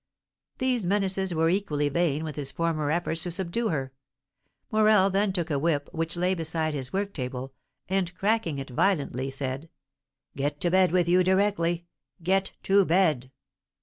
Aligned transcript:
These 0.57 0.83
menaces 0.87 1.35
were 1.35 1.51
equally 1.51 1.87
vain 1.87 2.23
with 2.23 2.35
his 2.35 2.51
former 2.51 2.89
efforts 2.89 3.21
to 3.21 3.29
subdue 3.29 3.69
her. 3.69 3.93
Morel 4.71 5.11
then 5.11 5.31
took 5.31 5.51
a 5.51 5.59
whip 5.59 5.89
which 5.91 6.17
lay 6.17 6.33
beside 6.33 6.73
his 6.73 6.91
work 6.91 7.13
table, 7.13 7.53
and, 7.87 8.11
cracking 8.15 8.57
it 8.57 8.71
violently, 8.71 9.29
said: 9.29 9.69
"Get 10.35 10.59
to 10.61 10.71
bed 10.71 10.91
with 10.91 11.07
you 11.07 11.23
directly! 11.23 11.85
Get 12.23 12.53
to 12.63 12.83
bed!" 12.83 13.29